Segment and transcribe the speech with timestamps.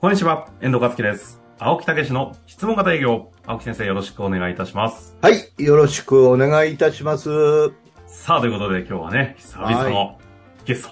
[0.00, 1.42] こんにちは、遠藤和樹です。
[1.58, 3.32] 青木武の質問型営業。
[3.44, 5.16] 青木先生よろしくお願いいたします。
[5.20, 7.72] はい、よろしくお願いいたします。
[8.06, 10.16] さあ、ということで今日はね、久々の
[10.64, 10.88] ゲス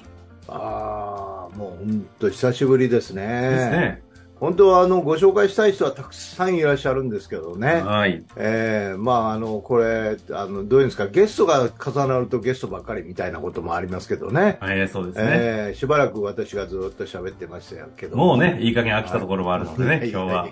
[0.49, 3.23] トああ、もう本当久しぶりですね。
[3.51, 4.03] ですね。
[4.39, 7.81] 本当はあのご紹介したい人はたくさんいらっしゃるんですけどね。
[7.81, 8.23] はい。
[8.37, 14.59] えー、まああのこれあのどういうんですかゲストが重なるとゲストばっかりみたいなこともありますけどね。
[14.61, 15.25] はい、そうですね。
[15.27, 18.17] えー、しばらく私がずっと喋ってましたけど。
[18.17, 20.49] もうね、いい加減飽きたところもあるのでね、今日は。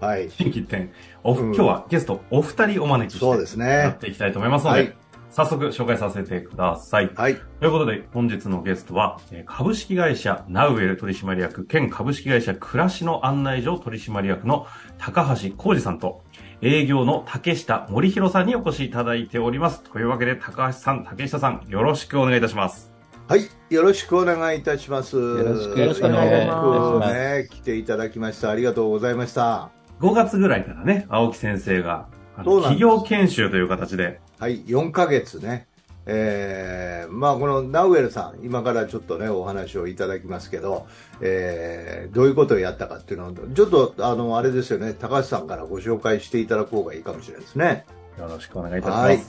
[0.00, 0.30] はい。
[0.30, 0.90] 新規 一点。
[1.22, 4.99] お、うん今日はゲストお二人お招きして、そうですねやっていきたいと思いますので、はい
[5.30, 7.10] 早速紹介させてください。
[7.14, 7.36] はい。
[7.60, 14.66] ということで、本日のゲストは、えー株式会社ナウエル取締役兼株式会社暮らしの案内所取締役の
[14.98, 16.22] 高橋浩二さんと、
[16.62, 19.82] 営業の竹下森弘さんにお越しいただいております。
[19.82, 22.92] というわけで、高橋さん、竹下さん、よろしくお願いいたします。
[23.28, 25.16] はい、よろしくお願いいたします。
[25.16, 28.50] よろしくお願いしますね、来ていただきました。
[28.50, 29.70] ありがとうございました。
[30.00, 35.66] 5月ぐらいからね、青木先生が、企業研修という形で、はい、4ヶ月ね。
[36.06, 40.86] えー、まあこのナウエルさん、今からちょっとね、お話をいただきますけど、
[41.20, 47.84] えー、どういうことをやったかっていうのを、ちょっと、あの、あれですよね、高橋さんからご紹介していただく方がいいかもしれないですね。
[48.18, 49.06] よろしくお願いいたします。
[49.06, 49.20] はい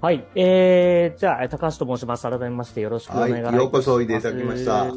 [0.00, 0.26] はい。
[0.34, 2.28] えー、じゃあ、高橋と申します。
[2.28, 3.44] 改めましてよろしくお願いします。
[3.46, 4.92] はいようこそおいでいただきました。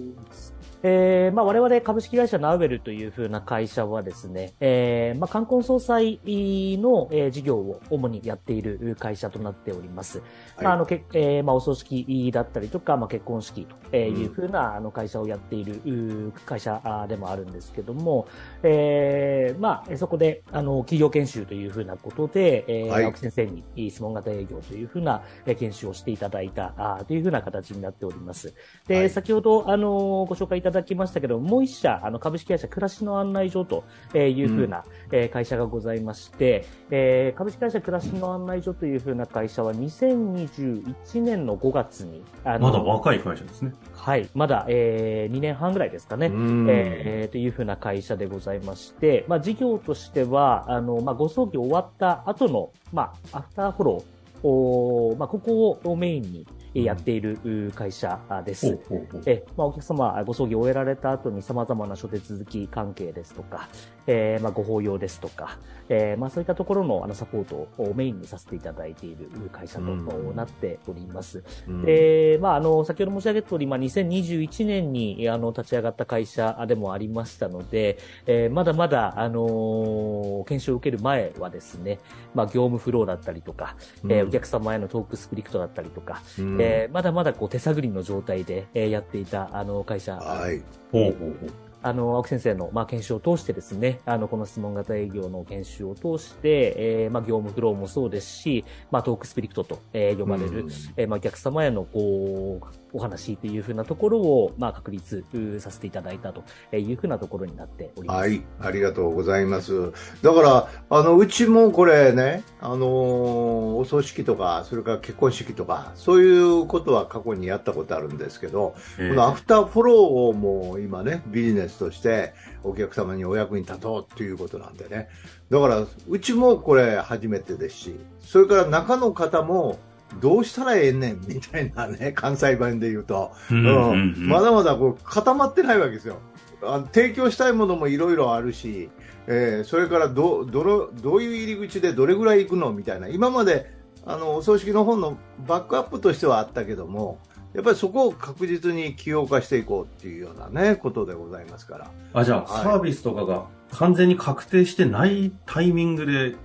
[0.84, 10.20] えー、まあ、我々株式会社ナウベルというふうな会社はですね、えー、まあ、冠婚葬祭の、えー事業を主にやっている会社となっております。
[10.56, 18.28] はいまあ、あの、けえー、まあ、お葬式だったりとか、まあ、結婚式というふうな、あの、会社をやっている会社でもあるんですけども、
[18.64, 28.54] えー、まあ、そこで、あの、企業研修というふうなことで、えーはい青木先生に質問型営業というふうなえー研修をしていただいたというふうな形になっております。
[28.88, 43.74] で、はい先ほど、あのご紹介いただきましたけど、もう一社、あの、株式会社暮らしの案内所とえーいうふうな、えー会社がございまして、えー株式会社暮らしの案内所というふうな会社は2021年の5月に、あのまだ若い会社ですね。
[43.94, 46.28] はい、まだ、え2年半ぐらいですかね。
[46.28, 58.80] うんえーというふうな会社でございまして、まあ、事業としては、あの、まあ、ご葬儀終わった後の、まあ、アフターフォロー、おーまあ、ここをメインにえーやっているう会社です。
[59.26, 63.70] えまあ、お客様、ご葬儀を終えられた後に様々な諸手続き関係ですとか、
[64.06, 65.58] えーまあ、ご法要ですとか、
[65.90, 71.44] えーまあ、そういったところのあのサポートをメインにさせていただいている会社とうんなっております。
[71.68, 71.86] うん。
[71.86, 82.00] で、まあ、あの、先ほど申し上げた通り、まあ、2021年に、あの、立ち上がった会社でもありましたので、えーまだまだ、あのー研修を受ける前はですね、
[82.34, 84.28] まあ、業務フローだったりとか、えーうん。
[84.30, 90.16] お客様へのトークスクリプトだったりとか、うんえーまだまだこう手探りの状態で、えーやっていた、あの、会社。
[90.16, 90.62] はい。
[90.92, 91.52] ほうほうほう。
[91.84, 100.72] あの、青木先生の、まあ、研修を通してですね、あの、この質問型営業の研修を通して、えーまあ、業務フローもそうですし、まあ、トークスプリクトと、えー呼ばれる、うん。
[100.98, 106.44] えーまあ、お客様への、こう、お話というふうなところを、まあ、確立うさせていただいたと
[106.76, 108.20] いうふうなところになっております。
[108.20, 109.92] はい、ありがとうございます。
[110.24, 119.98] だから、あの、うちもこれね、あのーお葬式とか、それから結婚式とか、そういうことは過去にやったことあるんですけど、えこのアフターフォロー
[120.30, 125.10] をもう今ね、ビジネスとしてお客様にお役に立とうっていうことなんでね。
[125.50, 129.78] だから、うちもこれ初めてですし、それから中の方も、
[130.20, 136.18] どうしたらええねんみたいなね、 関西弁で言うと、まだまだこう固まってないわけですよ。
[136.64, 138.90] あの提供したいものもいろいろあるし、
[139.28, 143.72] えーそれからどどのどういう入り口でどれぐらい行くのみたいな、今まで
[144.06, 147.20] あのお葬式の本のバックアップとしてはあったけども、
[147.54, 151.92] やっぱりそこを確実に起用化していこうっていうような、ね、ことでございますから。
[152.14, 152.64] あ、じゃあ、はい。
[152.64, 156.36] サービスとかが完全に確定してないタイミングで、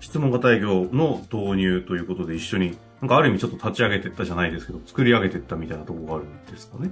[0.00, 6.90] 質問型営業の導入ということで一緒に、なんかある意味ちょっと立ち上げていったじゃないですけど、作り上げていったみたいなところがあるんですかね。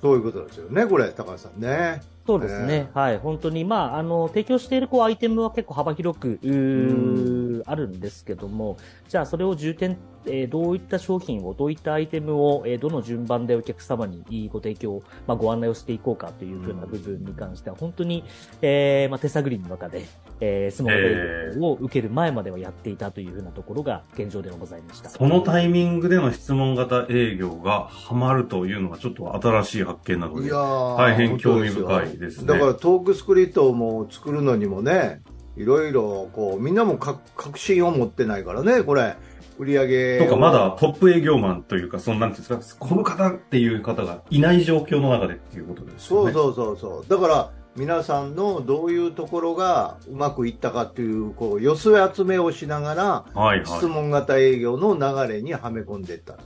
[0.00, 2.02] そういうことですよね、これ、高橋さんね。
[2.26, 2.90] そうですね。
[2.92, 3.18] はい。
[3.18, 8.76] 本当に、まあ、あの、提供しているこうアイテムは結構幅広く、あるんですけども、
[9.08, 9.96] じゃあそれを重点、
[10.26, 18.24] えーどういった商品を、どういったアイテムを、えーどの順番でお客様にご提供、まあ、ご案内をしていこうかというふうな部分に関しては、本当に、
[18.60, 20.04] えーまあ、手探りの中で、
[20.40, 25.08] えー、スモール営業を受ける前まではやっていたというふうなところが現状ではございました。
[25.08, 32.46] そのタイミングでの質問型営業がハマるというのがちょっと新しい発見なのでいや、ー大変興味深いですね。
[32.46, 35.22] だからトークスクリプトも作るのにもね、
[35.56, 39.16] いろいろこうみんなもか確信を持ってないからね、これ
[39.58, 46.32] 売り上げをとか、まだトップ営業マンというか、その、なんていうんですか、この方っていう方がいない状況の中でっていうことですよね。
[46.32, 47.08] そうそうそうそう。
[47.08, 53.66] だから、皆さんのどういうところがうまくいったかっていう、こう、寄せ集めをしながら、はいはい。
[53.66, 56.40] 質問型営業の流れにはめ込んでいったと。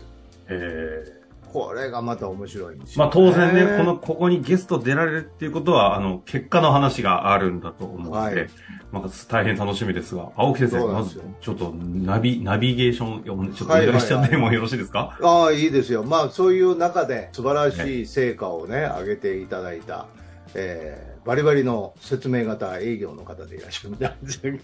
[0.49, 1.17] え
[1.53, 8.50] これがまた面白いんですまよ、あ当然ね、この、ここにゲスト出られるっていうことは、あの、結果の話があるんだと思うので、はい。
[8.93, 15.19] まあ大変楽しみですが、青木先生、まずちょっと、ナビ、ナビゲーション、ちょっとおはいはいはい願いしちゃってもよろしいですか？
[15.23, 16.05] ああ、いいですよ。
[16.05, 18.06] まあ、そういう中で素晴らしい。
[18.06, 20.06] 成果をね、上げていただいた、
[20.55, 24.59] えーバリバリの説明型営業の方でいらっしゃるみたいですよ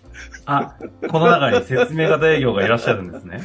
[0.46, 0.74] あ、
[1.08, 3.40] この中に説明型営業がいらっしゃるんですね。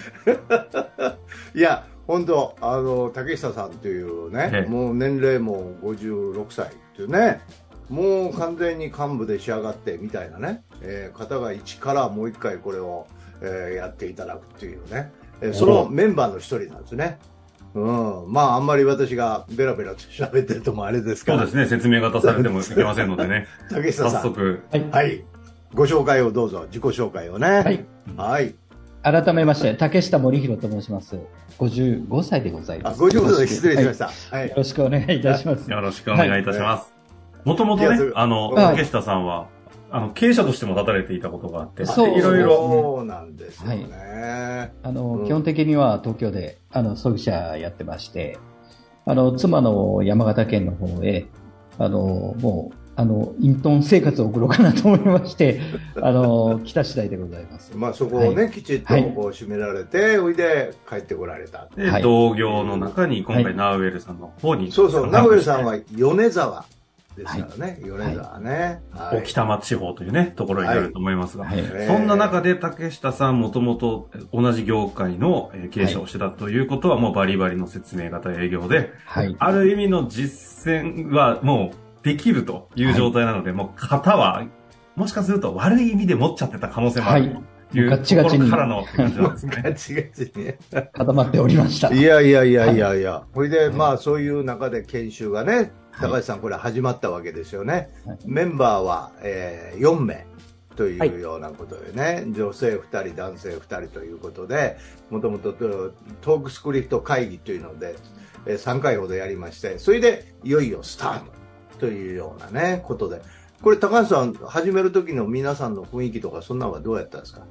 [1.53, 7.41] いや、本当あの、竹下さんというねえ、えもう年齢も56歳っていうね、
[7.89, 13.05] もう完全に幹部で仕上がってみたいなね、えー方が一からもう一回これを、
[13.43, 17.19] えーやっていただくっていうね、えーそのメンバーの一人なんですね。
[17.73, 18.31] うん。
[18.31, 23.47] まあ、あんまり私がベラベラと喋ってるともあれですから、そうですね、説明型されてもいけませんのでね。
[23.69, 24.21] 早 竹下さん。
[24.21, 24.89] 速、はい。
[24.91, 25.23] はい。
[25.73, 27.47] ご紹介をどうぞ、自己紹介をね。
[27.47, 27.85] はい。
[28.17, 28.55] はい。
[29.03, 31.17] 改めまして、竹下森弘と申します。
[31.59, 33.01] 55歳でございあ、ます。
[33.01, 34.11] 55歳失礼しました。
[34.35, 34.55] はいよ。
[34.57, 35.69] ろしくお願いいたします。
[35.69, 36.93] よろしくお願いいたします。
[37.45, 39.47] もともとねあの、はい竹下さんは、
[39.91, 42.17] あの、経営者としても立たれていたことがあって、そう。
[42.17, 44.71] いろいろ、そうなんですよね。
[44.83, 45.25] あの、うん。
[45.25, 48.37] 基本的には東京で、あの、葬儀社やってまして、
[49.05, 51.25] あの、妻の山形県の方へ、
[51.77, 55.59] あの、もう、あの、隠遁生活を送ろうかなと思いまして、
[56.01, 57.71] あの、来た次第でございます。
[57.75, 59.03] まあそこをね、はきちっとはい。
[59.15, 61.67] こう締められて、おいで帰ってこられた。
[61.75, 62.01] で、はい。
[62.03, 63.55] 同業の中に今回、はい。
[63.55, 66.65] ナウエルさんの方に、そうそう、参加して名古屋さんは米沢
[67.15, 68.81] ですからね、米沢ね。
[68.91, 71.47] はい沖多摩地方というね、ところになると思いますが、
[71.87, 79.35] そんな中で竹下さんもともと同じ業界のえー経営者をしてたということはもうバリバリの説明型営業で、はい。
[79.39, 84.45] ある意味の実践はもうできるという状態なので、もう型は、
[84.95, 87.37] もしかすると悪い意味で持っちゃってた可能性もある
[87.71, 89.61] というガッチガチにところからのって感じなんですね。
[89.63, 90.53] ガチガチに。
[90.91, 91.93] 固まっておりました。
[91.93, 93.23] いやいやいやいやいや。
[93.33, 97.89] これで、まあそういう中で研修がね、高橋さんこれ始まったわけですよね。
[98.05, 98.17] はい。
[98.25, 100.25] メンバーは、えー4名
[100.75, 104.77] というようなことでね、女性2人、男性2人ということで、
[105.09, 107.95] もともとトークスクリプト会議というので、
[108.45, 111.19] えー3回ほどやりまして、それでいよいよスター
[111.73, 113.21] トというようなね、ことで。
[113.61, 117.41] これ高橋さん、始める時の皆さんの雰囲気とか、そんなのはどうやったんですか？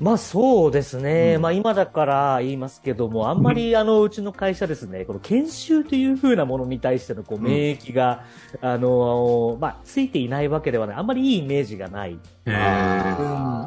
[0.00, 1.34] まあそうですね。
[1.36, 8.24] うんまあ今だから言いますけども、あんまりあの、うちの会社ですね、この研修という風なものに対してのこううん免疫が、
[8.60, 10.96] あの、まあついていないわけではない。
[10.96, 12.18] あんまりいいイメージがない。
[12.46, 12.52] うん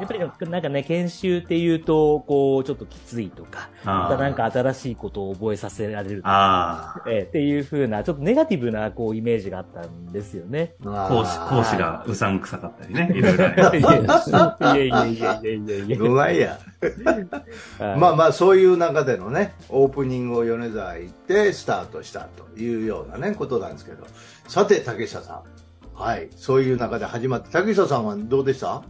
[0.04, 0.18] っぱり
[0.50, 10.74] なんかね、研修っていうと、こう、ちょっときついとか、またなんか新しいことを覚えさせられるとか、ええっていう風な、ちょっとネガティブなこうイメージがあったんですよね。
[10.82, 13.56] 講師、講師がうさんくさかったりね、 いろいろい。
[13.56, 13.96] やいや
[14.82, 15.96] いやいやいやいや
[16.30, 17.26] いやどないや。
[17.86, 24.06] はいまあまあそういう中でのねオープニングを米沢行ってスタートしたというようなねことなんですけど
[24.48, 25.42] さて竹下さん
[26.00, 28.82] はいそういう中で始まって竹下さんはどうでした？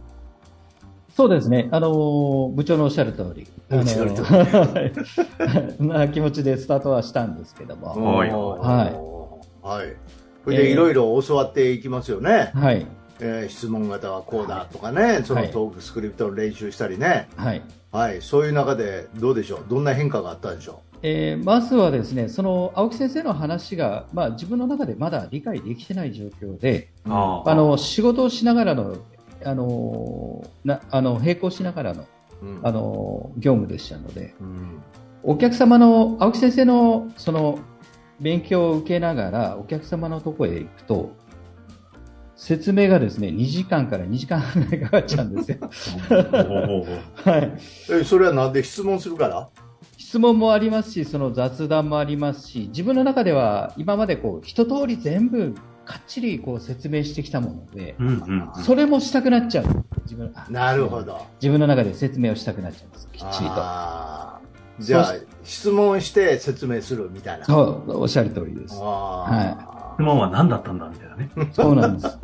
[1.15, 1.69] そうですね。
[1.71, 3.47] あのー部長のおっしゃる通り。
[3.69, 8.15] あのーな 気持ちでスタートはしたんですけども。
[8.17, 8.39] はいはい
[9.61, 9.95] はい
[10.43, 12.85] それでいろいろ教わっていきますよね、はい。
[13.25, 17.29] えー質問型はこうだとかねそのはいトークスクリプトの練習したりね。
[17.37, 17.61] はい。
[17.91, 18.21] はい。
[18.21, 19.65] そういう中でどうでしょう？
[19.69, 28.97] どんな変化があったでしょえーまずはですね、その青木先生の話が、まあ、自分の中でまだ理解できてない状況で、あの仕事をしながらの、
[29.45, 32.05] あのなあの並行しながらの
[32.41, 32.59] うん。
[32.63, 34.81] あの業務でしたので、うん。
[35.23, 37.59] お客様の青木先生のその
[38.19, 41.11] 勉強を受けながらお客様のところへ行くと、
[42.43, 45.57] 説明がですね2時間から2時間半ぐらいかかっちゃうんですよ。
[47.23, 47.51] はい
[47.89, 49.47] えそれはなんで質問するから？
[49.97, 58.63] 質問もありますし、その雑談もありますし、自分の中では今までこう一通り全部かっちりこう説明してきたもので、うんうんうん。
[58.63, 59.65] それもしたくなっちゃう。
[60.03, 63.07] 自分あなるほど自分の中で説明をしたくなっちゃうんです。
[63.13, 63.55] きっちりと。
[64.79, 68.75] じゃあそ質問して説明するみたいなそう、おっしゃる通りです。
[68.81, 71.29] あ質問は何だったんだみたいなね。
[71.51, 72.17] そうなんです。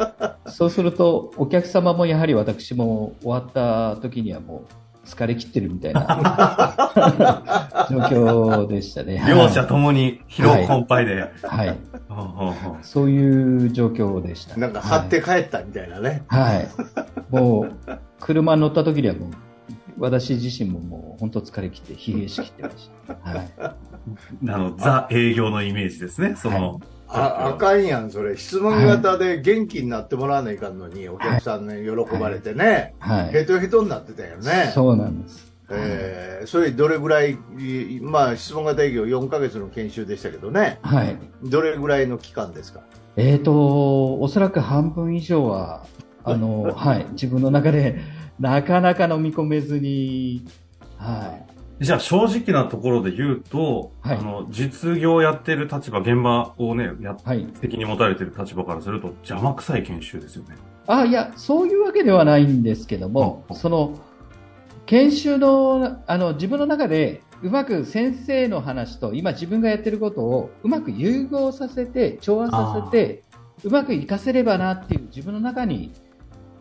[0.47, 4.63] そうすると、お客様もやはり私も終わった時にはも
[5.03, 6.75] う疲れ切ってるみたいな
[7.89, 9.23] 状況でしたね。
[9.27, 11.31] 両者ともに疲労困憊で。
[11.47, 11.77] はい。
[12.07, 14.55] ほうほうほうそういう状況でした。
[14.55, 16.57] ーなんか張って帰ったみたいなね、はい。
[16.57, 16.67] はい。
[17.29, 17.73] もう、
[18.19, 19.29] 車に乗った時にはもう、
[19.99, 23.13] 私自身ももう本当疲れ切って疲弊しきってました。
[23.13, 23.49] はい。
[23.59, 23.75] あ
[24.43, 26.35] の、ザ営業のイメージですね。
[26.35, 26.79] その、
[27.11, 28.37] ああかんやん、それ。
[28.37, 33.29] 質問型で元気になってもらわないかんのに、お客さんに喜ばれてね、はい。
[33.31, 34.71] ヘトヘトになってたよね。
[34.73, 35.51] そうなんです。
[35.71, 41.17] えーそれどれぐらい、いまあ、質問型営業4ヶ月の研修でしたけどね、はい。
[41.43, 42.79] どれぐらいの期間ですか？
[43.17, 45.85] えーと、おそらく半分以上は、
[46.23, 47.99] あの、 はい、自分の中で
[48.39, 50.45] なかなか飲み込めずに、
[50.97, 51.37] は
[51.79, 57.15] じゃあ正直なところで言うと、はいあの、実業やってる立場、現場をね、やい。
[57.23, 57.47] はい。
[57.53, 60.55] 責任持たれてる立場からすると邪魔くさい研修ですよね。
[60.87, 63.97] あ、いや、そういうわけではないんですけども、うんその、
[64.87, 73.23] 研修の、あの、自分の中で、うまく先生の話と今自分がやってることをうまく融合させて、調和させて、
[73.63, 75.93] うまく活かせればなっていう自分の中に、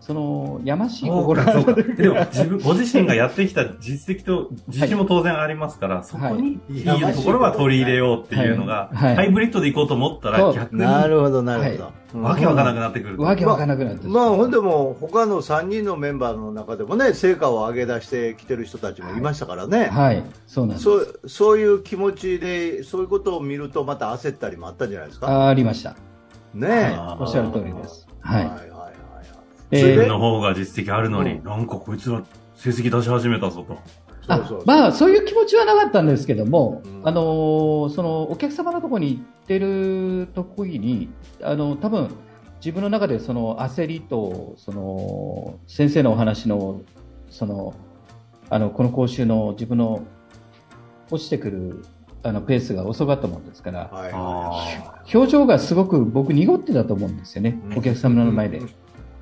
[0.09, 1.95] その、やましい心があそうかる。
[1.95, 11.85] でも自分、ご自身がやってきた実績と自信も当然ありますから、そこにいいはいところは取り入れようっていうのが、はいはいハイブリッドでいこうと思ったら逆になるほど、なるほど。
[11.85, 13.23] うんわけわからなくなってくると。
[13.23, 19.91] わけわからなくなってまあ、ほんでも、他の3人のメンバーの中でもね、成果を上げ出してきてる人たちもいましたからね。
[19.93, 20.85] はい、そうなんです。
[20.85, 25.29] そうそういう気持ちで、そういうことを見ると、また焦ったりもあったんじゃないですか？
[25.29, 25.97] あありました。
[26.55, 28.09] ねはい、おっしゃる通りです。
[28.21, 28.78] はい。
[29.71, 31.45] 自分の方が実績あるのに、うん。
[31.45, 32.23] なんかこいつら
[32.55, 33.79] 成績出し始めたぞと。
[34.31, 37.09] あまあ、そういう気持ちはなかったんですけども、うん。
[37.09, 41.09] あのーそのお客様のところに行ってる時に、
[41.43, 42.11] あの多分
[42.61, 46.83] 自分の中でその焦りとその先生のお話の
[47.31, 47.75] その
[48.51, 50.05] あのこの講習の自分の
[51.11, 51.85] 落ちてくる
[52.23, 57.79] あのペースが遅かったもんですから、はい表情がすごく僕、濁ってたと思うんですよね、うん。
[57.79, 58.61] お客様の前で。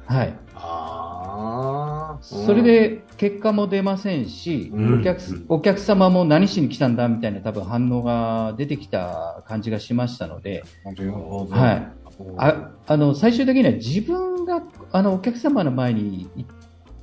[0.07, 0.35] はい、い。
[0.55, 2.19] ああ。
[2.21, 10.65] それで結果も出ませんし、うんお客すお客様も何しに来たんだみたいな多分反応が出てきた感じがしましたので。
[10.85, 11.93] はい、
[12.39, 16.47] ああの最終的には自分があのお客様の前にい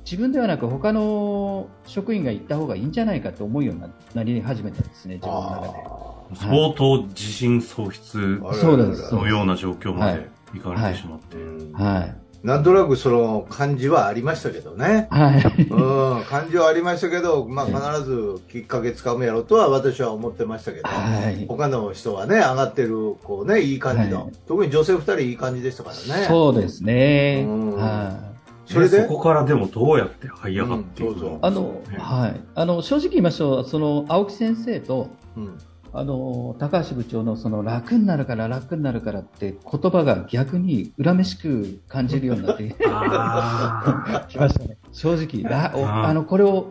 [0.04, 6.04] 自分ではなく他の職員が行った方がいいんじゃないかと思うようにななり始めたんですね、自分の中で。
[6.34, 11.36] 相当自信喪失のような状況まで行かれてしまって。
[11.36, 12.23] うんはい。
[12.44, 15.08] なんとなくその感じはありましたけどね。
[15.10, 15.62] はい。
[15.62, 20.86] うん、感じはありましたけど、まあ必ずきっかけつかむやろとは私は思ってましたけど。
[20.86, 21.46] はい。
[21.48, 24.24] 他の人はね、上がってる、こうね、いい感じの。
[24.24, 26.26] はい特に女性二人いい感じでしたからね。
[26.26, 27.46] そうですね。
[27.48, 28.36] うんは
[28.68, 28.70] い。
[28.70, 29.02] それで？
[29.02, 32.40] そこからでもどうやって這い上がっていくうんそうそうあの、ねはい。
[32.54, 33.64] あの、正直言いましょう。
[33.64, 35.08] その、青木先生と、
[35.38, 35.58] うん
[35.96, 44.76] あの、高橋部長のその楽になるから楽になるからって言葉が逆に恨めしく感じるようになって あき ましたね。
[44.90, 46.70] 正直、らおあの、これを、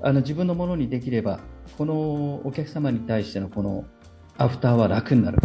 [0.00, 1.40] あの、自分のものにできれば、
[1.76, 1.94] この
[2.44, 3.84] お客様に対してのこの
[4.38, 5.40] アフターは楽になる。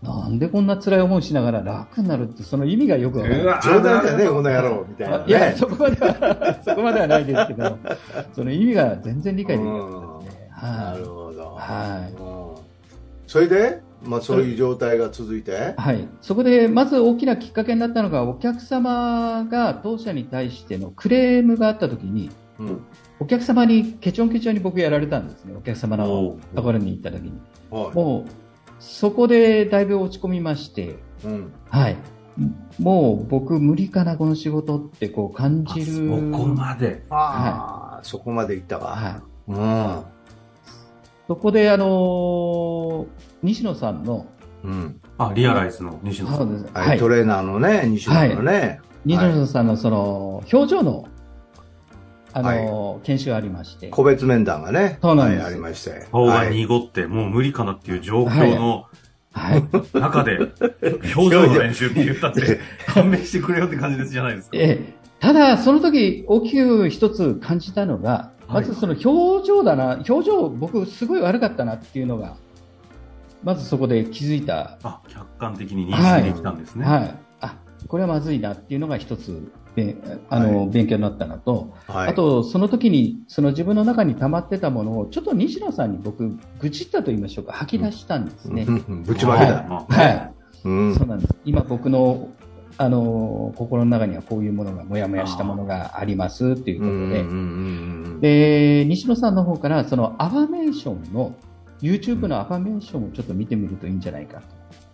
[0.00, 3.60] なんでこんな辛い思いしながら楽になるって、その意味がよくわからない。
[3.60, 5.24] 冗談だね、この野郎、みたいな、ね。
[5.26, 7.76] いや、そこまでは、そこまではないですけど、
[8.34, 10.50] その意味が全然理解できなかったですね。
[10.50, 11.04] なはいる。
[11.06, 11.23] ほど。
[11.64, 12.64] はいうん
[13.26, 15.74] それで、まあそういう状態が続いて？
[15.78, 16.06] はい。
[16.20, 22.84] そこで、まず大きなきっかけになったのが、お客様が当社に対してのクレームがあったときに、うん。
[23.18, 25.54] お客様にケチョンケチョンに僕やられたんですね。
[25.56, 27.32] お客様のところに行ったときに。
[27.70, 27.94] はい。
[27.94, 28.30] もう、
[28.78, 31.52] そこでだいぶ落ち込みまして、うん。
[31.70, 31.96] はい。
[32.78, 35.86] もう僕無理かな、この仕事ってこう感あじる。
[35.86, 37.04] そこまで。
[37.08, 38.86] ああ、そこまでいったか。
[38.86, 39.22] はい。
[39.48, 40.13] うん。
[41.26, 43.06] そこで、あのー
[43.42, 44.26] 西野さんの、
[44.62, 45.00] うん。
[45.18, 46.36] あ、リアライズの西野さ。
[46.36, 46.74] そうんです。
[46.74, 47.08] はい、はいト。
[47.08, 48.80] レーナーのね、西野のね。
[49.04, 51.08] 西野さんのその、表情の、
[52.32, 53.88] あのー研修がありまして。
[53.88, 56.06] 個別面談がね、そうなんですはい、ありまして。
[56.10, 58.86] 顔がはい濁って、もう無理かなっていう状況の
[59.32, 59.64] はい。
[59.98, 60.38] 中で、
[61.16, 64.56] 表情の練習って言ったって、勘弁してくれよって感じですじゃないですか。
[64.56, 72.36] ええただ、その時、大きく一つ感じたのが、まずその表情だな、表情、僕、すごい悪かったなっていうのが、
[73.42, 76.86] まずそこで気づいた、あ、客観的に認識できたんですね。
[76.86, 77.56] はい、あ
[77.88, 79.96] これはまずいなっていうのが一つ、べ
[80.30, 82.08] あのは勉強になったのと、はい。
[82.08, 88.66] あと、その時に、その自分の中に溜まってたものを、ちょっと西野さんに僕、愚痴ったと言いましょうか、吐き出したんですね。
[88.68, 89.64] うんぶちまけた。
[89.64, 90.34] まあはい。
[90.64, 91.34] うんそうなんです。
[91.44, 92.28] 今僕の、
[92.76, 101.34] あの、心の中にはこういうものが、もやもやしたものがありますっていうことで、うんうんうんで、西野さんの方から、そのアファメーションの、
[101.80, 104.42] YouTube のアファメーションをちょっと見てみるといいんじゃないか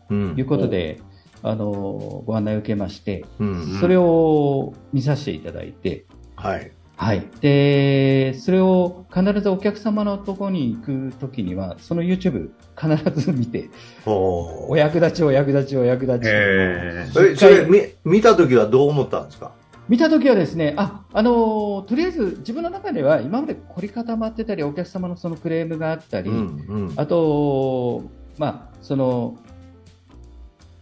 [0.09, 0.35] うん。
[0.35, 1.01] ということで、
[1.43, 3.79] あの、ご案内を受けまして、うん。
[3.81, 6.07] それを見させていただいて、
[6.37, 6.73] はい。
[7.01, 7.27] はい。
[7.41, 13.71] で、それを必ずお客様のところに行くときには、その YouTube 必ず見て、
[14.05, 16.23] ほお役立ち、お役立ち、お役立ち。
[16.27, 19.53] え、それ見、見たときはどう思ったんですか？
[19.89, 26.93] 見たときはですね、あ、あのーとりあえず自分の中では今まで凝り固まってたり、お客様のそのクレームがあったり、うん。
[26.97, 28.03] あと、
[28.37, 29.39] まあ、その、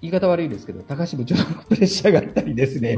[0.00, 2.96] 言い方悪いですけど、高橋部長のプレッシャーがあったりですね。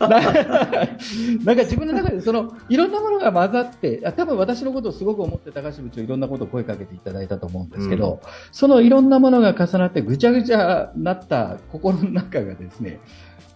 [0.00, 8.20] な なんか自分の中でその、いろんなものが混ざって、あ多分私のことをすごく思って高橋部長いろんなことを声かけていただいたと思うんですけど、
[8.50, 12.98] そのいろんなものが重なってぐちゃぐちゃなった心の中がですね、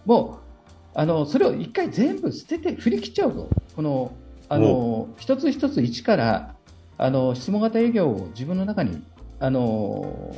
[0.05, 0.39] も
[0.95, 3.49] う、あの、それを一回全部捨てて振り切っちゃうと。
[3.75, 4.13] この、
[4.49, 6.55] あの、一つ一つ一から、
[6.97, 9.03] あの、質問型営業を自分の中に、
[9.39, 10.35] あの、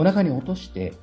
[0.00, 0.94] お腹に落として、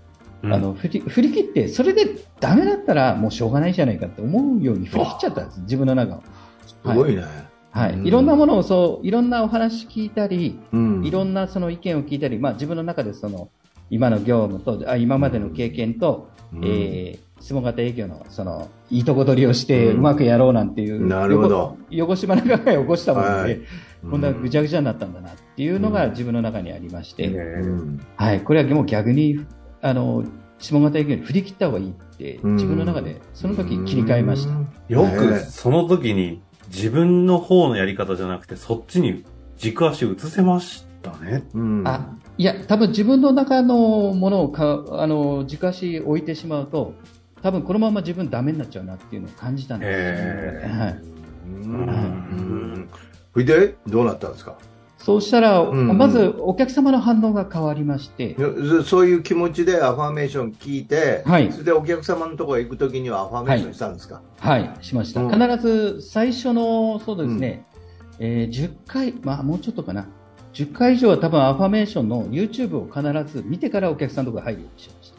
[0.44, 2.06] うんあの振り振り切って、それで
[2.40, 6.24] ダメだったらもうしょうがないじゃないかって思うように振り切っちゃったんです、自分の中を。
[6.68, 7.24] すごいね。
[7.72, 7.94] はい。
[7.94, 13.50] うんいろんなものをそう、いろんなお話聞いたり、うんいろんなその意見を聞いたり、まあ自分の中でその、
[13.90, 22.14] 今の業務と、あ今までの経験と、うんえー質問型営業のその、いいとこ取りをしてうんうまくやろうなんていう、なるほどよこ。
[22.14, 23.62] 汚しまな考えを起こしたもので、
[24.04, 29.46] はい今度はぐちゃぐちゃになったんだなっていうのが自分の中にありまして、うんはい、これはもう逆に、
[29.82, 30.24] あの、
[30.60, 32.56] 下型営業に振り切った方がいいって、うん。
[32.56, 34.54] 自分の中でその時切り替えました。
[34.88, 35.18] よね。
[35.18, 39.26] くその時に自分の方のやり方じゃなくてそっちに
[39.58, 41.44] 軸足移せましたね。
[41.54, 41.88] うん。
[41.88, 46.94] あ、いや、多分自分の中のものをか、あの、軸足置いてしまうと、
[47.42, 51.02] 多分このまま自分ダメになっちゃうなっていうのを感じたんですへーはい。
[51.46, 51.74] うん。
[51.74, 52.90] うん
[53.38, 54.58] それで、どうなったんですか？
[54.98, 55.98] そうしたら、んうん。
[55.98, 61.52] まずお客様の反応が変わりまして、そそういう気持ちでアファーメーション聞いて、はい。
[61.52, 65.22] それでお客様のところへ行くときにはアファーメーションしたんですか、はい、しました。
[65.22, 65.32] うん。
[65.32, 67.64] 必ず最初の、そうですね、
[68.20, 70.08] えー10回、まあもうちょっとかな。
[70.54, 75.14] 10回以上は多分アファメーションの YouTube を必ず見てからお客さんのところに入るようにしまし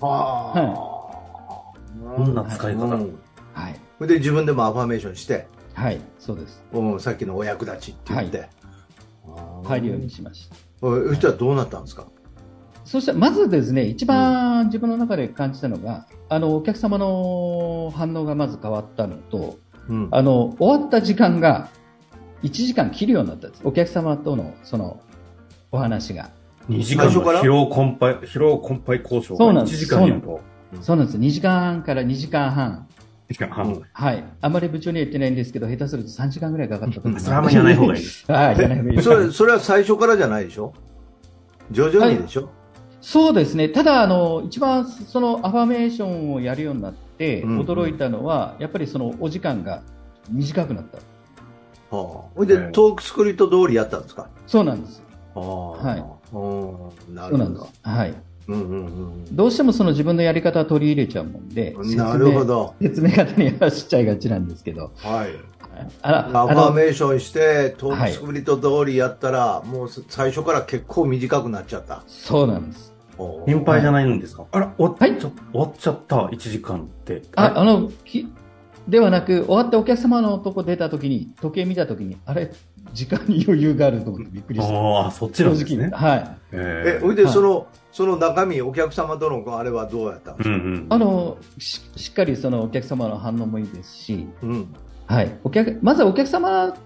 [0.00, 2.84] はあ、どんな使い方？
[2.84, 3.18] うん。
[3.54, 3.60] た。
[3.60, 3.74] はい。
[3.98, 6.62] それで自分でもアファーメーションして、はい、そうです。
[6.72, 8.48] うん、さっきのお役立ちって言って、
[9.64, 10.56] 入るようにしました。
[10.56, 12.06] うんそしたらどうなったんですか、
[12.84, 19.58] そして、まずですね、一番自分の中で感じたのが、あの、お客様の反応がまず変わったのと、
[19.88, 21.68] うんあの、終わった時間が
[22.42, 23.62] 1時間切るようになったんです。
[23.64, 25.00] お客様との、その、
[25.72, 26.30] お話が。
[26.68, 30.40] 2時間の疲労困憊、疲労困憊交渉が1そうなんです時間いると。
[30.82, 31.18] そうなんです。
[31.18, 32.86] 2時間半から2時間半。
[33.28, 33.82] 1時間半。
[33.92, 34.24] はい。
[34.40, 37.24] あまり部長には言ってないんですけど、下手すると3時間ぐらいかかったと思います。
[37.24, 38.24] それはあんまりやらない方がいいです。
[38.30, 40.72] はい、やらない方がいいそれそれは最初からじゃないでしょ？
[41.70, 42.50] 徐々にでしょ、
[43.00, 43.70] そうですね。
[43.70, 49.82] ただ、あの、一番そのアファメーションをやるようになって、うんうん驚いたのは、やっぱりそのお時間が
[50.30, 50.98] 短くなった。
[51.96, 54.28] はあ、ほいで、ええトークスクリプト通りやったんですか？
[54.46, 55.02] そうなんです。
[55.34, 57.90] ははいうん、なるほそうなんですど。。
[57.90, 58.14] はい。
[58.48, 62.44] うんうんうんどうしてもその自分のやり方を取り入れちゃうもんで、説明なるほ。
[62.44, 62.74] ど。
[62.80, 64.92] 説明方に走っちゃいがちなんですけど。
[64.96, 65.28] はい。
[66.02, 72.02] あら、アファーメーションして、トークスクリプト通りやったら、もう最初から結構短くなっちゃった。
[72.06, 72.92] そうなんです。
[73.16, 74.44] おう心配じゃないんですか？
[74.52, 77.22] あら、終わっはいちゃ、終わっちゃった、1時間って。
[77.36, 78.28] あ、あの、き
[78.88, 82.52] ではなく、終わってお客様のとこ出たときに、時計見たときに、あれ、
[82.92, 84.74] 時間に余裕があると思ってびっくりした。
[84.74, 85.90] ああ、そっちなんですね。
[85.92, 86.36] はい。
[86.52, 90.56] ええ、ほいで、はいその、その中身、お客様とのあれはどうやったんですか？
[90.56, 90.86] うんうん。
[90.90, 94.74] あの、ししっかりそのお客様の反応もいいですし、うん。
[95.06, 95.38] はい。
[95.44, 96.76] お客、まずはお客様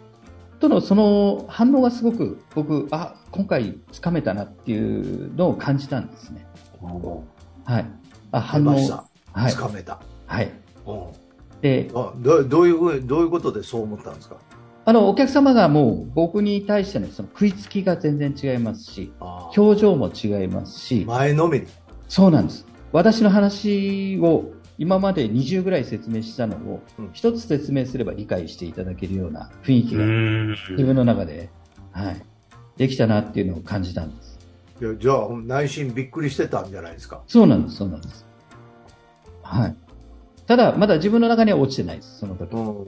[0.60, 6.46] とのその反応がすごく僕、あ、今回つかめたなっていうのを感じたんですね。
[7.64, 7.86] はい。
[8.32, 8.64] あ、出反応。
[8.64, 9.04] ました。
[9.32, 9.56] はいつ。
[9.56, 9.98] かめた。
[10.26, 10.52] はい。
[10.86, 11.02] うん
[11.62, 14.36] で、あどどういうふうどういうことでそう思ったんですか？
[14.88, 19.12] あの、お客様がもう僕に対してのその食いつきが全然違いますし、
[19.54, 21.66] 表情も違いますし、前のめり。
[22.08, 22.64] そうなんです。
[22.90, 30.50] 私の話を今まで20ぐらい説明したのをうん一つ説明すれば理解していただけるような雰囲気うがん。
[30.70, 31.50] 自分の中で、
[31.92, 32.22] はい、
[32.78, 34.38] できたなっていうのを感じたんです。
[34.80, 37.20] いやじゃあ、内心びっくりしてたんじゃないですか。
[37.26, 38.24] そうなんです、そうなんです。
[39.42, 39.76] はい。
[40.46, 42.54] ただ、まだ自分の中には落ちてないです、その時。
[42.54, 42.86] うん。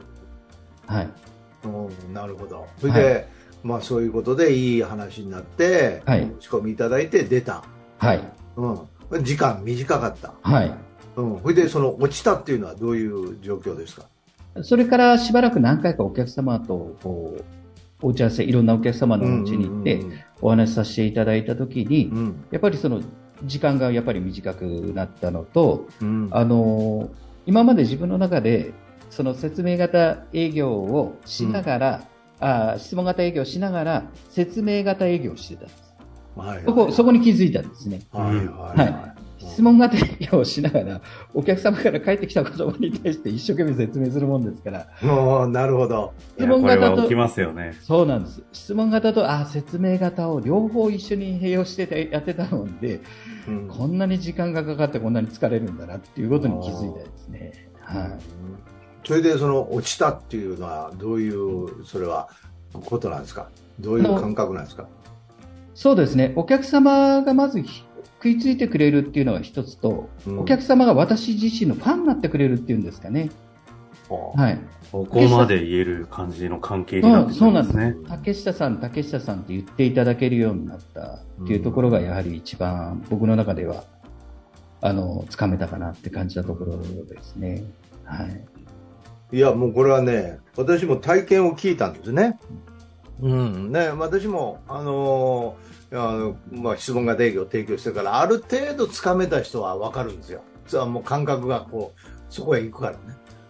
[0.87, 1.30] はい。
[1.65, 2.67] うん、なるほど。
[2.79, 3.29] それで、
[3.63, 7.65] まあそういうことでいい話になって、はい仕込みいただいて出た。
[7.99, 8.21] はい。
[8.57, 9.23] うん。
[9.23, 10.35] 時間短かった。
[10.43, 10.75] はい。
[11.17, 11.41] うん。
[11.43, 14.07] それで、その落ちたっていうのはどういう状況ですか？
[14.63, 17.45] それからしばらく何回かお客様と、こう、
[18.03, 20.01] お打ち合わせ、いろんなお客様のお家に行って、
[20.41, 22.45] お話しさせていただいたときにう、ん。
[22.51, 23.03] やっぱりその、
[23.45, 26.29] 時間がやっぱり短くなったのと、うん。
[26.31, 27.11] あの、
[27.47, 28.73] 今まで自分の中で、
[29.11, 32.03] その説明型営業をしながら、
[32.41, 35.91] あ質問型営業をしながら、説明型営業をしてたんです。
[36.37, 38.01] はいそこ、そこに気づいたんですね。
[38.13, 41.01] はいはいはい質問型営業をしながら、
[41.33, 44.87] お客様から返ってきた言葉に対して一生懸命説明するもんですから、
[45.49, 46.13] なるほど。
[46.37, 47.75] 質問型とは起きますよね。
[47.81, 48.43] そうなんです。
[48.53, 53.01] 質問型と、あ、説明型を両方一緒に併用しててやってたので、
[53.49, 57.71] うんこんなに時間がかかってこんなに疲れるんだなっていうことに気づいたですね。
[57.81, 58.80] はい。
[59.05, 62.29] それでその落ちたっていうのはどういうそれは
[62.73, 63.49] ことなんですか？
[63.79, 64.87] どういう感覚なんですか？
[65.75, 66.33] そうですね。
[66.37, 67.85] お客様がまずひ
[68.23, 73.31] 食いついてくれるっていうのが一つと、うんお客様が私自身のファンになってくれるっていうんですかね。
[74.11, 74.59] はい。
[74.91, 77.95] ここまで言える感じの関係になってくるんですね。
[78.09, 83.85] 竹下さん、竹下さんって言っていただけるようになったっていうところがやはり一番僕の中では、
[84.81, 87.63] あの、つかめたかなって感じたところですね。
[88.05, 88.45] はい。
[89.33, 92.39] いやもうこれはね私も体験を聞いたんですね。
[93.23, 100.43] うんね、私も、あのーまあ、質問型営業を提供してからある程度つかめた人は分かるんですよ。
[100.67, 102.99] それはもう感覚がこうそこへ行くからね。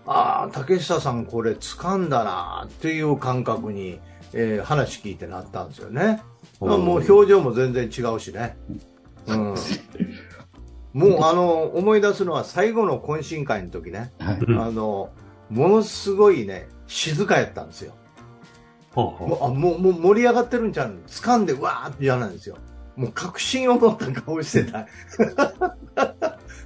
[0.06, 4.00] ああ竹下さんこれ掴んだなっていう感覚に、
[4.32, 6.22] えー話聞いてなったんですよね。
[6.60, 8.56] まあもう表情も全然違うしね。
[9.26, 9.54] うん、
[10.94, 14.38] もうあの思い出すのは最後の懇親会の時ね、はい。
[14.40, 15.10] うんあの
[15.50, 17.94] ものすごいね静かやったんですよ。
[18.92, 20.94] ほうほもうあもうもう盛り上がってるんちゃうの？
[21.06, 22.56] 掴んでわーってじゃないんですよ。
[22.96, 24.86] もう確信を持った顔してた。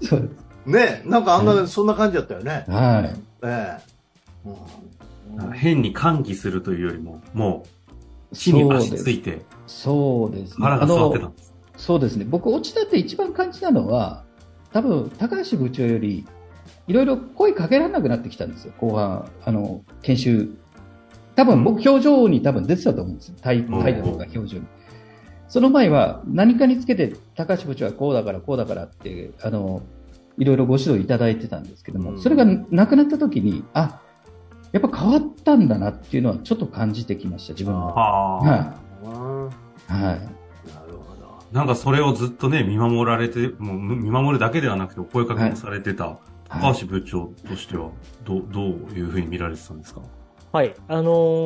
[0.02, 0.44] そうです。
[0.66, 2.64] ねなんかあんな、そんな感じだったよね。
[2.68, 3.20] はい。
[3.42, 7.66] ええう変に歓喜するというよりも、も
[8.32, 10.56] う、地に足ついて、そうですね。
[10.58, 11.54] 腹が座ってたあのんです。
[11.76, 12.24] そうですね。
[12.24, 14.24] 僕、落ちたって一番感じたのは、
[14.72, 16.26] 多分、高橋部長より、
[16.86, 18.72] いろいろ声かけられなくなってきたんですよ。
[18.78, 20.48] 後半、あの、研修。
[21.34, 23.34] 多分、僕、表情に多分出てたと思うんですよ。
[23.40, 24.66] 態度とか表情に。
[25.48, 29.82] その前は、何かにつけて、高橋部長はこうだから、こうだからって、あの、
[30.36, 34.00] いろいろご指導いただいてたんですけども、うんそれがなくなった時に、あ、
[34.72, 37.86] やっぱ変わったんだなっていうのはちょっと感じてきました、自分の。
[37.86, 39.50] はあ、はうんは
[39.88, 39.92] い。
[39.92, 41.38] なるほど。
[41.52, 47.90] なんかそれをずっとね、見守られて、もう見守るだけではなくて、お声かけもされてた、はい高橋部長としては、
[48.24, 50.00] どう、どういうふうに見られてたんですか？
[50.52, 50.74] はい。
[50.86, 51.02] あの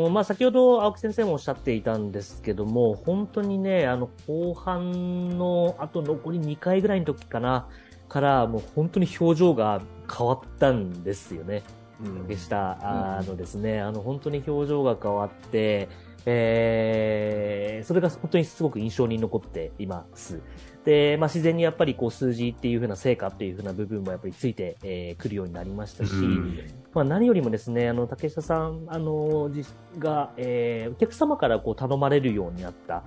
[0.09, 7.69] ーまあ、先ほど青木先生もおっしゃっていたんですけども、本当にね、あの、後半の、あと残り2回ぐらいの時かな、
[8.09, 9.81] から、もう本当に表情が
[10.15, 11.63] 変わったんですよね。
[12.05, 13.17] うんでした。
[13.19, 15.89] あのですね、あの、本当に表情が変わって、
[16.27, 20.41] えー、それが本当にすごく印象に残っています。
[20.89, 26.59] で、まあ、自然にやっぱりこう数字っていう風な成果っていう風な部分もやっぱりついてく、えー、来るようになりましたし、うん
[26.95, 29.67] まあ、何よりもですね、あの、竹下さん、あの、じ
[29.99, 33.05] が、えー、お客様からこう頼まれるようになった。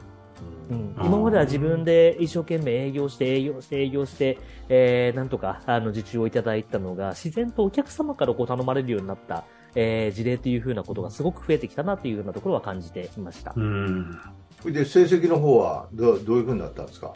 [0.69, 4.37] うん、今までは自分で一生懸命営業して営業して営業して、
[4.69, 9.43] えー、なんとかあの受注をいただいたのが自然とお客様からこう頼まれるようになった、
[9.75, 13.53] えー、事例というふうなことがすごく増えてきたなというようなところは感じていました。
[13.55, 14.19] うん。
[14.61, 17.13] それで成績の方はどうどういうふうになったんですか？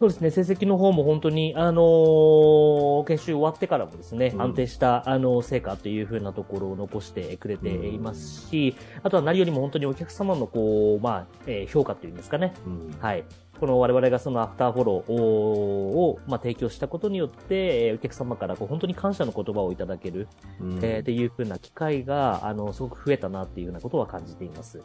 [0.00, 4.42] そうですね、成績の方も本当に、あのー研修終わってからもですね、うん。
[4.42, 12.96] 安定した、あの、成果というふうなところを残してくれていますし、あとは何よりも本当にお客様のこう、まあ、えー評価というんですかね、うん。
[12.98, 13.24] はい。
[13.60, 20.28] この我々がそのアフターフォローを、まあ、提供したことによって、えーお客様からこう本当に感謝の言葉をいただける、
[20.62, 20.78] うん。
[20.82, 24.82] えーっていうふうな機会が、あの、すごく増えたなっていうようなことは感じています。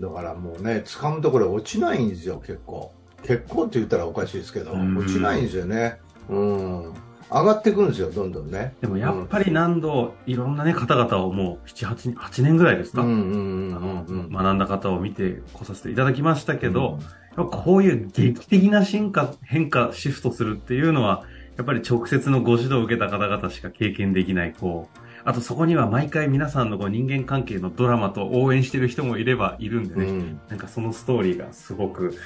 [0.00, 4.96] だからもうね掴むところ落ちないんですよ結構結構って言ったらおかしいですけどうん。
[4.96, 5.98] 落ちないんですよね。
[6.28, 6.94] うん。
[7.30, 8.74] 上がってくるんですよどんどんね。
[8.80, 14.30] でもやっぱり何度、いろんなね、方々をもう7、8、8年ぐらいですか、うんうんうんあの、うん。
[14.30, 16.98] 学んだ方を見て来させていただきましたけど、
[17.36, 21.24] やっぱこういう劇的な進化、変化、シフトするっていうのは、
[21.56, 30.40] やっぱり直接のご指導を受けた方々しか経験できない、こう、あとそこには毎回皆さんのこう人間関係のドラマと応援してる人もいればいるんでね、うん。
[30.48, 32.16] なんかそのストーリーがすごく、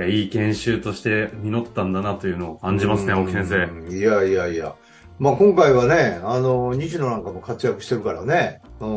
[0.00, 3.18] いや、いい研修として実ったんだなというのを感じますね、うん。
[3.20, 3.94] 青木先生。
[3.94, 4.74] いやいやいや。
[5.18, 8.62] まあ今回はねあの西野なんかも活躍してるからね。
[8.80, 8.88] うん。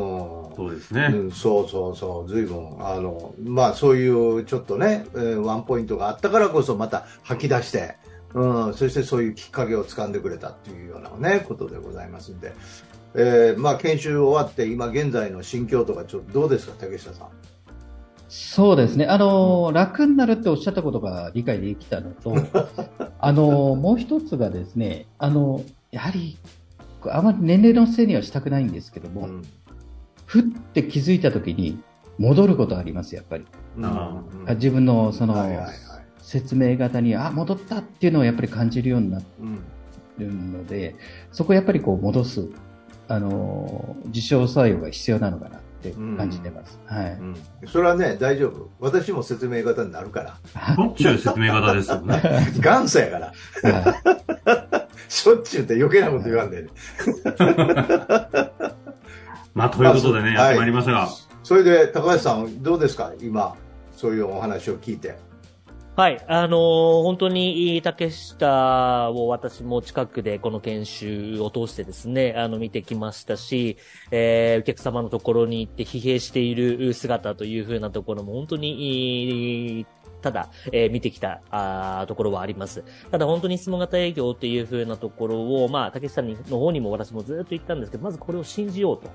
[0.56, 1.10] そうですね。
[1.12, 7.98] うん、そうそうそう、ずいぶん、あの、まあそういうちょっとね、えーワンポイントがあったからこそまた吐き出して、
[8.34, 12.54] うん、そしてそういうきっかけを掴んでくれたっていうようなね、ことでございますんで、
[13.16, 17.28] えーまあ研修終わって今現在の心境とかちょっとどうですか、竹下さん？
[18.36, 19.06] そうですね。
[19.06, 22.34] あの、楽になるっておっしゃったことが理解できたのと、
[23.20, 26.40] あの、もう一つがですね、あの、やはり、
[27.12, 29.42] あまり年齢のせいにはしたくないんですけども、うん。
[30.26, 31.78] ふって気づいた時に
[32.18, 33.46] 戻ることあります、やっぱり。
[33.84, 34.50] あうん。
[34.50, 35.76] あ自分のその、はいはいはい。
[36.18, 39.60] 説明型に、あ、戻ったっていうのをやっぱり感じるようになうん。
[40.18, 40.96] るので、
[41.32, 42.50] そこをやっぱりこう戻す、
[43.08, 46.80] あのー、自傷作用が必要なのかなって感じてます。
[46.86, 47.12] はい。
[47.14, 47.36] うん
[47.68, 48.70] それはね、大丈夫。
[48.80, 50.38] 私も説明型になるから。
[50.76, 52.22] しょっちゅう説明型ですよね？
[52.62, 53.34] 元祖やから。
[53.72, 56.70] は しょっちゅうって余計なこと言わんで、ね。
[59.54, 61.10] まあ、ということでね、はいやってまいりましたが、
[61.44, 63.12] それで、高橋さん、どうですか？
[63.22, 63.56] 今、
[63.96, 65.18] そういうお話を聞いて。
[65.96, 66.26] はい。
[66.28, 73.78] あのー本当に、竹下を私も近くでこの研修を通してですね、あの、見てきましたし、
[74.10, 79.86] えー、お客様のところに行って疲弊している姿というふうなところも本当に、
[80.24, 82.84] ただ、えー見てきたあところはあります。
[83.12, 89.12] ただ本当に質問型営業っていう風なところを、まあ、竹下の方にも私もずっと言ったんですけど、まずこれを信じようと。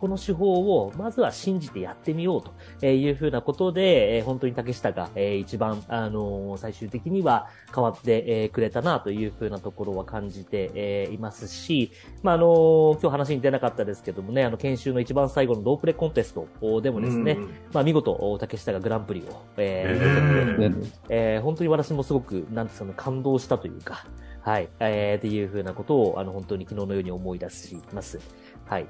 [0.00, 24.06] この手法を、まずは信じてやってみようとえーいうふうなことで、えー本当に竹下が、えー一番、あのー最終的には変わって、えーくれたなというふうなところは感じて、えーいますし、まあ、あのー今日話に出なかったですけどもね、あの、研修の一番最後のロープレコンテストでもですね、うんまあ、見事、竹下がグランプリを、えーへーえー本当に私もすごく、なんですかね、感動したというか、
[24.40, 28.18] はい、えー、っていうふうなことを、あの、本当に昨日のように思い出します。
[28.64, 28.86] はい。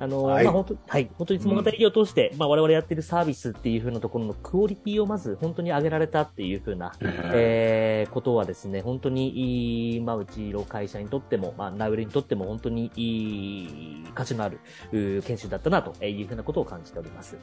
[0.00, 0.44] あのーはい。
[0.44, 14.60] まあ本当、はい、本当に質問型営業を通して、まあ我々やってるサービスっていうふうなところのクオリティをまず本当に上げられたっていうふうな、えー、ことはですね、本当にいい、まあうちの会社にとっても、まあナウエルにとっても本当にいい価値のある、
[14.92, 17.36] うー研修だったなというふうなことを感じております。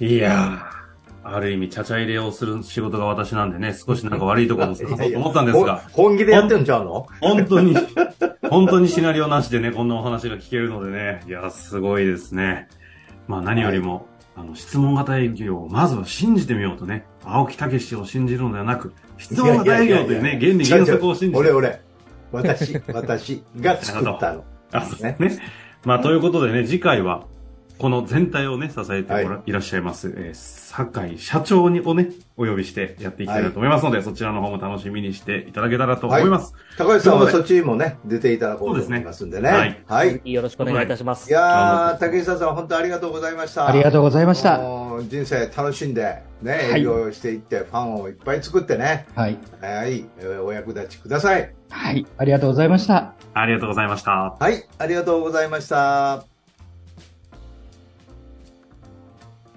[0.00, 7.06] いやー、ある意味、ちゃちゃ入れをする仕事が私なんでね、少しなんか悪いところを探そうと思ったんですが、ほ本気でやってんちゃうの？
[7.20, 7.74] 本当に、
[8.50, 12.68] 本当にシナリオなしでね、こんなお話が聞けるのでね、いや、すごいですね。
[13.28, 14.06] まあ何よりも、
[14.36, 21.80] あの、質問型営業をまずは信じてみようとね、青木武史を信じるのではなく、質問型営業というね、原理原則を信じて俺、俺。
[22.32, 24.44] 私、私が作ったの。
[24.72, 25.38] あ、そうですね。
[25.84, 27.24] まあ、ということでね、次回は、
[27.78, 36.54] この全体をね、支えてもら、、はいらっしゃいます、えー、酒井社長にをね、お呼びしてやっていきたいなと思いますので、そちらの方も楽しみにしていただけたらと思います。
[36.78, 39.50] 高橋さんはそっちにもね、出ていただこうと思いますんでね。
[39.50, 40.32] そうですねはい。
[40.32, 41.28] よろしくお願いいたします。
[41.28, 43.68] いやー、竹下さん、本当ありがとうございました。
[43.68, 44.58] ありがとうございました。
[45.08, 49.38] 人生楽しんで、ね、はい営業していって、ファンをいっぱい作ってね、はい。
[49.60, 51.52] はい、えーお役立ちください。
[51.70, 52.06] はい。
[52.16, 53.14] ありがとうございました。
[53.34, 54.36] ありがとうございました。
[54.38, 56.35] はい、ありがとうございました。